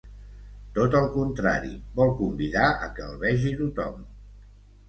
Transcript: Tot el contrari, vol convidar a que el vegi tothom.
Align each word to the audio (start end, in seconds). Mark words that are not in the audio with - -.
Tot 0.77 0.97
el 0.99 1.05
contrari, 1.17 1.69
vol 2.01 2.13
convidar 2.23 2.67
a 2.87 2.91
que 2.97 3.07
el 3.11 3.21
vegi 3.27 3.55
tothom. 3.61 4.05